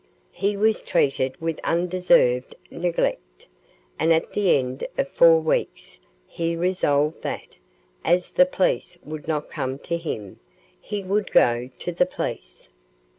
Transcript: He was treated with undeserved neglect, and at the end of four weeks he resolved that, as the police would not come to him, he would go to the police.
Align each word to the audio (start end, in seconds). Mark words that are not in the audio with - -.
He 0.31 0.57
was 0.57 0.81
treated 0.81 1.37
with 1.39 1.59
undeserved 1.63 2.55
neglect, 2.71 3.45
and 3.99 4.11
at 4.11 4.33
the 4.33 4.57
end 4.57 4.87
of 4.97 5.09
four 5.11 5.39
weeks 5.41 5.99
he 6.25 6.55
resolved 6.55 7.21
that, 7.21 7.57
as 8.03 8.31
the 8.31 8.47
police 8.47 8.97
would 9.03 9.27
not 9.27 9.51
come 9.51 9.77
to 9.77 9.97
him, 9.97 10.39
he 10.81 11.03
would 11.03 11.31
go 11.31 11.69
to 11.77 11.91
the 11.91 12.07
police. 12.07 12.67